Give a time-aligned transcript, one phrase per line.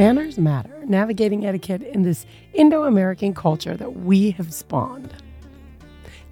[0.00, 5.12] Manners matter, navigating etiquette in this Indo American culture that we have spawned.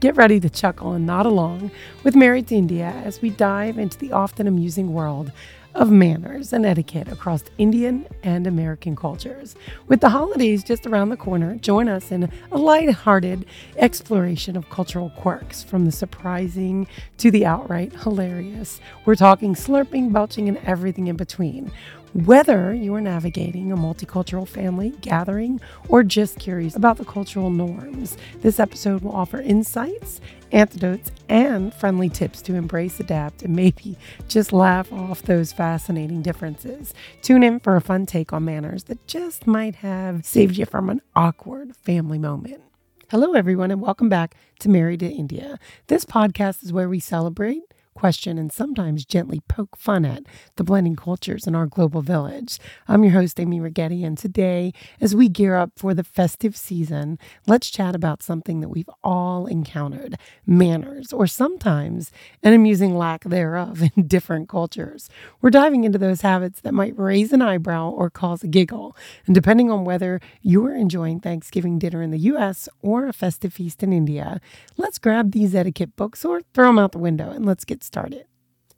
[0.00, 1.70] Get ready to chuckle and nod along
[2.02, 5.32] with Married to India as we dive into the often amusing world
[5.74, 9.54] of manners and etiquette across Indian and American cultures.
[9.86, 13.44] With the holidays just around the corner, join us in a light-hearted
[13.76, 16.88] exploration of cultural quirks, from the surprising
[17.18, 18.80] to the outright hilarious.
[19.04, 21.70] We're talking slurping, belching, and everything in between.
[22.14, 25.60] Whether you are navigating a multicultural family gathering
[25.90, 30.18] or just curious about the cultural norms, this episode will offer insights,
[30.50, 36.94] antidotes, and friendly tips to embrace, adapt, and maybe just laugh off those fascinating differences.
[37.20, 40.88] Tune in for a fun take on manners that just might have saved you from
[40.88, 42.62] an awkward family moment.
[43.10, 45.58] Hello, everyone, and welcome back to Married to India.
[45.88, 47.62] This podcast is where we celebrate
[47.98, 50.22] question and sometimes gently poke fun at
[50.54, 52.60] the blending cultures in our global village.
[52.86, 57.18] I'm your host, Amy Righetti, and today, as we gear up for the festive season,
[57.48, 62.12] let's chat about something that we've all encountered manners, or sometimes
[62.44, 65.10] an amusing lack thereof in different cultures.
[65.42, 68.96] We're diving into those habits that might raise an eyebrow or cause a giggle.
[69.26, 73.82] And depending on whether you're enjoying Thanksgiving dinner in the US or a festive feast
[73.82, 74.40] in India,
[74.76, 78.26] let's grab these etiquette books or throw them out the window and let's get started.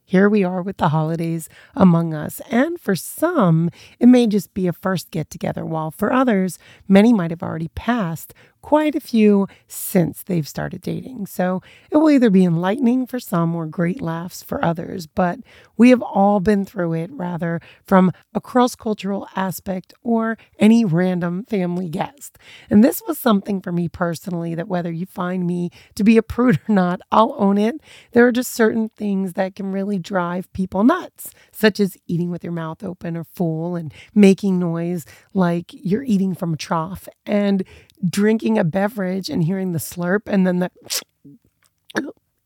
[0.04, 4.66] Here we are with the holidays among us, and for some, it may just be
[4.66, 6.58] a first get together, while for others,
[6.88, 11.26] many might have already passed quite a few since they've started dating.
[11.26, 15.40] So it will either be enlightening for some or great laughs for others, but
[15.76, 21.44] we have all been through it, rather from a cross cultural aspect or any random
[21.44, 22.38] family guest.
[22.68, 26.22] And this was something for me personally that whether you find me to be a
[26.22, 27.76] prude or not, I'll own it.
[28.12, 32.44] There are just certain things that can really drive people nuts, such as eating with
[32.44, 37.08] your mouth open or full and making noise like you're eating from a trough.
[37.24, 37.64] And
[38.08, 40.70] drinking a beverage and hearing the slurp and then the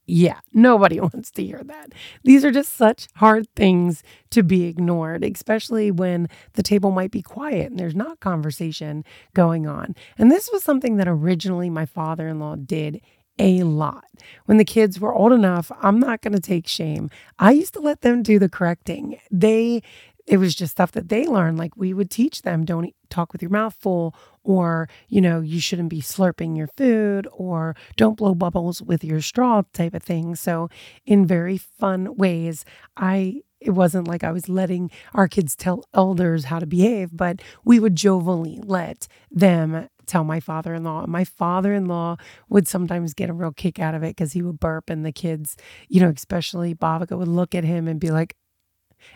[0.06, 1.92] yeah, nobody wants to hear that.
[2.22, 7.22] These are just such hard things to be ignored, especially when the table might be
[7.22, 9.04] quiet and there's not conversation
[9.34, 9.94] going on.
[10.18, 13.00] And this was something that originally my father in law did
[13.38, 14.04] a lot.
[14.44, 17.10] When the kids were old enough, I'm not going to take shame.
[17.38, 19.18] I used to let them do the correcting.
[19.30, 19.82] They
[20.26, 21.58] it was just stuff that they learned.
[21.58, 25.40] Like we would teach them don't eat, talk with your mouth full, or, you know,
[25.40, 30.02] you shouldn't be slurping your food, or don't blow bubbles with your straw type of
[30.02, 30.34] thing.
[30.34, 30.68] So,
[31.04, 32.64] in very fun ways,
[32.96, 37.40] I it wasn't like I was letting our kids tell elders how to behave, but
[37.64, 41.06] we would jovially let them tell my father in law.
[41.06, 42.16] My father in law
[42.50, 45.12] would sometimes get a real kick out of it because he would burp, and the
[45.12, 45.56] kids,
[45.88, 48.36] you know, especially Bhavika, would look at him and be like,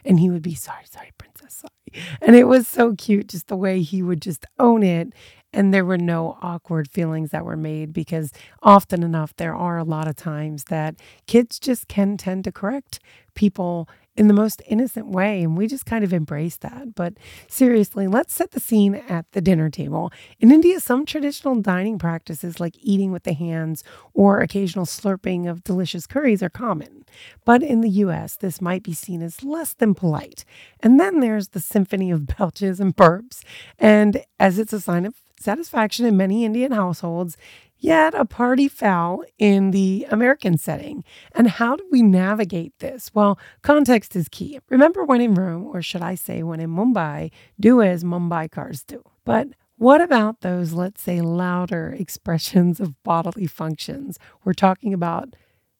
[0.05, 2.05] and he would be sorry, sorry, princess, sorry.
[2.21, 5.13] And it was so cute just the way he would just own it.
[5.53, 8.33] And there were no awkward feelings that were made because
[8.63, 10.97] often enough, there are a lot of times that
[11.27, 13.01] kids just can tend to correct
[13.35, 15.43] people in the most innocent way.
[15.43, 16.95] And we just kind of embrace that.
[16.97, 17.15] But
[17.47, 20.11] seriously, let's set the scene at the dinner table.
[20.41, 23.85] In India, some traditional dining practices like eating with the hands
[24.15, 27.05] or occasional slurping of delicious curries are common.
[27.45, 30.45] But in the US, this might be seen as less than polite.
[30.81, 33.45] And then there's the symphony of belches and burps.
[33.79, 37.37] And as it's a sign of satisfaction in many Indian households,
[37.79, 41.05] yet a party foul in the American setting.
[41.35, 43.11] And how do we navigate this?
[43.15, 44.59] Well, context is key.
[44.69, 49.03] Remember when in Rome, or should I say when in Mumbai, do as Mumbaikars do.
[49.25, 54.19] But what about those, let's say, louder expressions of bodily functions?
[54.45, 55.35] We're talking about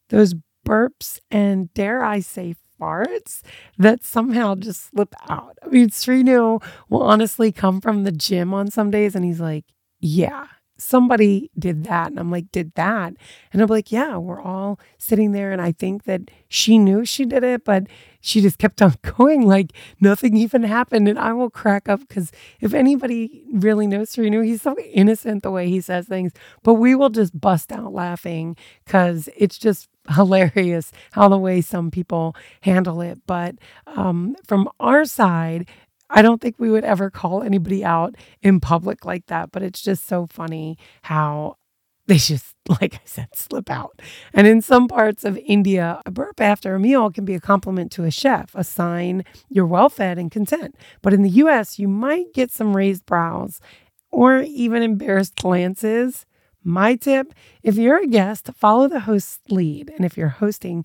[0.09, 0.35] those
[0.67, 3.43] burps and, dare I say, farts
[3.77, 5.59] that somehow just slip out.
[5.65, 9.65] I mean, Srinu will honestly come from the gym on some days and he's like,
[10.01, 10.47] yeah,
[10.79, 12.09] somebody did that.
[12.09, 13.15] And I'm like, did that?
[13.53, 15.53] And I'm like, yeah, we're all sitting there.
[15.53, 17.89] And I think that she knew she did it, but
[18.21, 21.09] she just kept on going like nothing even happened.
[21.09, 22.31] And I will crack up because
[22.61, 26.33] if anybody really knows Srinu, he's so innocent the way he says things,
[26.63, 31.91] but we will just bust out laughing because it's just hilarious how the way some
[31.91, 33.19] people handle it.
[33.27, 33.57] But
[33.87, 35.69] um, from our side,
[36.11, 39.83] I don't think we would ever call anybody out in public like that, but it's
[39.83, 41.57] just so funny how
[42.07, 44.01] they just, like I said, slip out.
[44.35, 47.93] And in some parts of India, a burp after a meal can be a compliment
[47.93, 50.75] to a chef, a sign you're well fed and content.
[51.03, 53.61] But in the US, you might get some raised brows
[54.11, 56.25] or even embarrassed glances.
[56.65, 59.93] My tip if you're a guest, follow the host's lead.
[59.95, 60.85] And if you're hosting,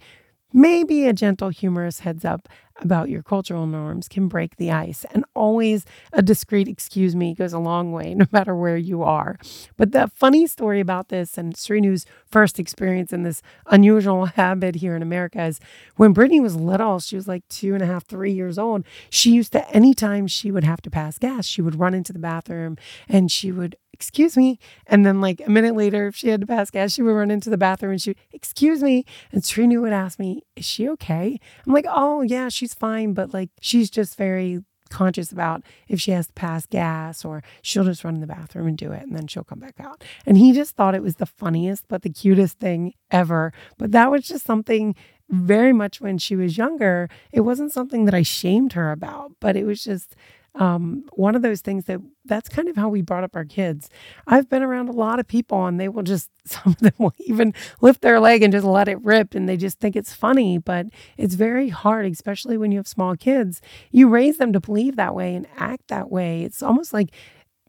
[0.52, 2.48] maybe a gentle, humorous heads up
[2.82, 5.06] about your cultural norms can break the ice.
[5.12, 9.38] And always a discreet excuse me goes a long way, no matter where you are.
[9.78, 14.96] But the funny story about this and Srinu's first experience in this unusual habit here
[14.96, 15.60] in America is
[15.96, 18.86] when Brittany was little, she was like two and a half, three years old.
[19.10, 22.20] She used to, anytime she would have to pass gas, she would run into the
[22.20, 22.78] bathroom
[23.08, 24.60] and she would excuse me.
[24.88, 27.32] And then like a minute later, if she had to pass gas, she would run
[27.32, 29.06] into the bathroom and she, would, excuse me.
[29.32, 31.40] And Srinu would ask me, is she okay?
[31.66, 33.14] I'm like, oh yeah, she's fine.
[33.14, 37.84] But like, she's just very conscious about if she has to pass gas or she'll
[37.84, 40.04] just run in the bathroom and do it and then she'll come back out.
[40.26, 43.52] And he just thought it was the funniest but the cutest thing ever.
[43.78, 44.96] But that was just something
[45.30, 47.10] very much when she was younger.
[47.32, 50.16] It wasn't something that I shamed her about, but it was just
[50.56, 53.90] um, one of those things that that's kind of how we brought up our kids.
[54.28, 57.14] I've been around a lot of people and they will just, some of them will
[57.20, 60.58] even lift their leg and just let it rip and they just think it's funny,
[60.58, 63.62] but it's very hard, especially when you have small kids.
[63.92, 66.44] You raise them to believe that way and act that way.
[66.44, 67.10] It's almost like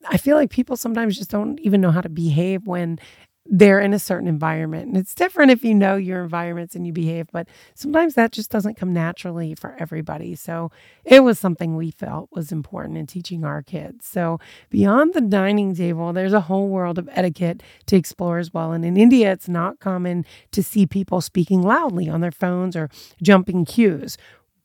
[0.06, 2.98] I feel like people sometimes just don't even know how to behave when
[3.46, 4.88] they're in a certain environment.
[4.88, 8.50] And it's different if you know your environments and you behave, but sometimes that just
[8.50, 10.34] doesn't come naturally for everybody.
[10.34, 10.70] So
[11.04, 14.06] it was something we felt was important in teaching our kids.
[14.06, 18.72] So beyond the dining table, there's a whole world of etiquette to explore as well.
[18.72, 22.88] And in India, it's not common to see people speaking loudly on their phones or
[23.22, 24.16] jumping queues.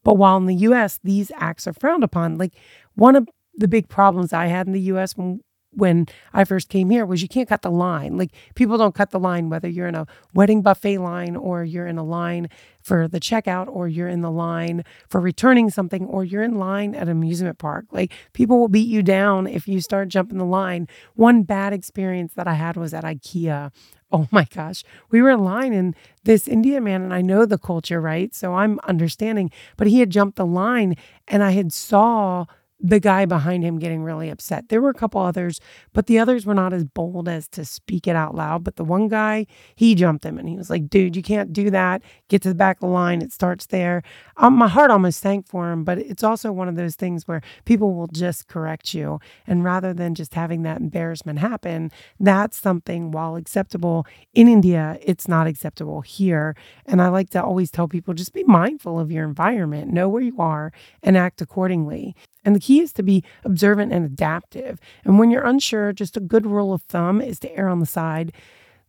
[0.05, 2.53] But while in the US, these acts are frowned upon, like
[2.95, 6.89] one of the big problems I had in the US when when I first came
[6.89, 8.17] here was you can't cut the line.
[8.17, 11.87] Like people don't cut the line whether you're in a wedding buffet line or you're
[11.87, 12.49] in a line
[12.81, 16.95] for the checkout or you're in the line for returning something or you're in line
[16.95, 17.85] at amusement park.
[17.91, 20.87] Like people will beat you down if you start jumping the line.
[21.15, 23.71] One bad experience that I had was at IKEA.
[24.11, 24.83] Oh my gosh.
[25.11, 28.33] We were in line and this Indian man and I know the culture, right?
[28.33, 30.95] So I'm understanding, but he had jumped the line
[31.27, 32.45] and I had saw
[32.79, 34.69] the guy behind him getting really upset.
[34.69, 35.59] There were a couple others,
[35.93, 38.63] but the others were not as bold as to speak it out loud.
[38.63, 41.69] But the one guy, he jumped him and he was like, dude, you can't do
[41.71, 42.01] that.
[42.29, 43.21] Get to the back of the line.
[43.21, 44.01] It starts there.
[44.37, 47.41] Um, my heart almost sank for him, but it's also one of those things where
[47.65, 49.19] people will just correct you.
[49.45, 55.27] And rather than just having that embarrassment happen, that's something, while acceptable in India, it's
[55.27, 56.55] not acceptable here.
[56.85, 60.21] And I like to always tell people just be mindful of your environment, know where
[60.21, 60.71] you are,
[61.03, 62.15] and act accordingly.
[62.45, 64.79] And the key is to be observant and adaptive.
[65.03, 67.87] And when you're unsure, just a good rule of thumb is to err on the
[67.87, 68.31] side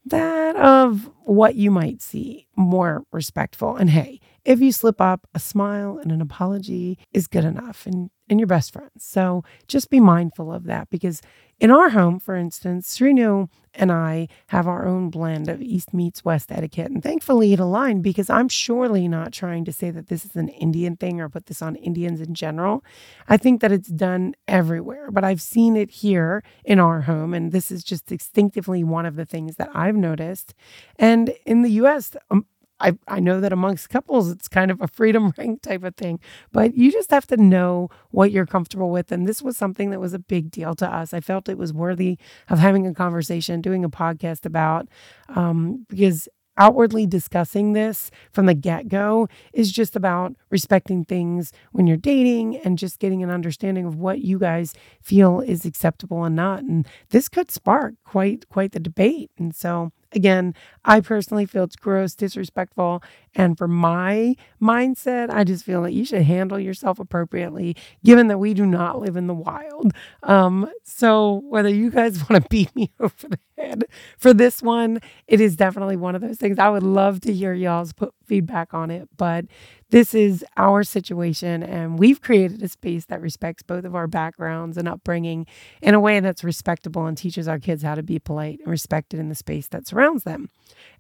[0.05, 3.77] that of what you might see more respectful.
[3.77, 8.11] And hey, if you slip up, a smile and an apology is good enough and,
[8.31, 9.05] and your best friends.
[9.05, 11.21] So just be mindful of that because
[11.59, 16.25] in our home, for instance, Srinu and I have our own blend of East meets
[16.25, 16.91] West etiquette.
[16.91, 20.49] And thankfully it aligned because I'm surely not trying to say that this is an
[20.49, 22.83] Indian thing or put this on Indians in general.
[23.29, 27.35] I think that it's done everywhere, but I've seen it here in our home.
[27.35, 30.55] And this is just instinctively one of the things that I've noticed.
[30.97, 32.47] And in the US, um,
[32.81, 36.21] I, I know that amongst couples, it's kind of a freedom ring type of thing,
[36.53, 39.13] but you just have to know what you're comfortable with.
[39.13, 41.13] And this was something that was a big deal to us.
[41.15, 42.19] I felt it was worthy
[42.49, 44.89] of having a conversation, doing a podcast about,
[45.29, 46.29] um, because
[46.61, 52.57] outwardly discussing this from the get go is just about respecting things when you're dating
[52.59, 56.63] and just getting an understanding of what you guys feel is acceptable and not.
[56.63, 59.31] And this could spark quite quite the debate.
[59.39, 63.03] And so Again, I personally feel it's gross, disrespectful.
[63.35, 68.39] And for my mindset, I just feel that you should handle yourself appropriately, given that
[68.39, 69.93] we do not live in the wild.
[70.25, 73.85] Um, so, whether you guys want to beat me over the head
[74.19, 74.99] for this one,
[75.29, 76.59] it is definitely one of those things.
[76.59, 79.45] I would love to hear y'all's put feedback on it, but
[79.91, 84.77] this is our situation, and we've created a space that respects both of our backgrounds
[84.77, 85.47] and upbringing
[85.83, 89.19] in a way that's respectable and teaches our kids how to be polite and respected
[89.19, 90.49] in the space that surrounds them.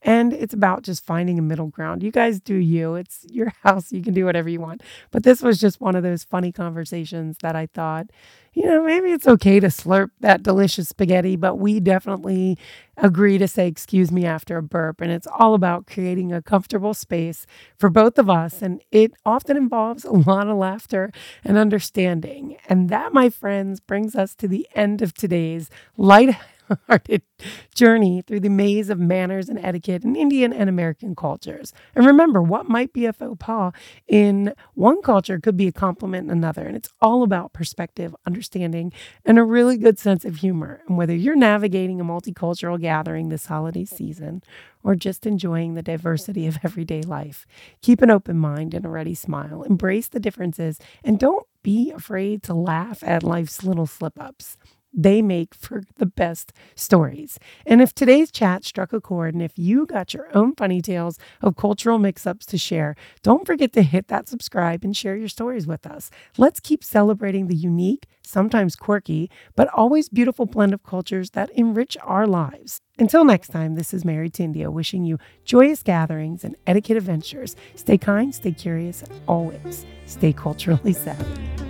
[0.02, 2.02] And it's about just finding a middle ground.
[2.02, 4.82] You guys do you, it's your house, you can do whatever you want.
[5.10, 8.08] But this was just one of those funny conversations that I thought
[8.52, 12.58] you know, maybe it's okay to slurp that delicious spaghetti, but we definitely
[12.96, 15.00] agree to say excuse me after a burp.
[15.00, 17.46] And it's all about creating a comfortable space
[17.78, 18.60] for both of us.
[18.60, 21.12] And it often involves a lot of laughter
[21.44, 22.56] and understanding.
[22.68, 26.34] And that, my friends, brings us to the end of today's light
[26.88, 27.22] light-hearted
[27.74, 31.72] journey through the maze of manners and etiquette in Indian and American cultures.
[31.94, 33.72] And remember, what might be a faux pas
[34.06, 36.66] in one culture could be a compliment in another.
[36.66, 38.92] And it's all about perspective, understanding,
[39.24, 40.82] and a really good sense of humor.
[40.86, 44.42] And whether you're navigating a multicultural gathering this holiday season
[44.82, 47.46] or just enjoying the diversity of everyday life,
[47.82, 49.62] keep an open mind and a ready smile.
[49.62, 54.56] Embrace the differences and don't be afraid to laugh at life's little slip ups
[54.92, 57.38] they make for the best stories.
[57.66, 61.18] And if today's chat struck a chord and if you got your own funny tales
[61.40, 65.28] of cultural mix ups to share, don't forget to hit that subscribe and share your
[65.28, 66.10] stories with us.
[66.38, 71.96] Let's keep celebrating the unique, sometimes quirky, but always beautiful blend of cultures that enrich
[72.02, 72.80] our lives.
[72.98, 77.56] Until next time, this is Married to India wishing you joyous gatherings and etiquette adventures.
[77.74, 81.69] Stay kind, stay curious, and always stay culturally savvy.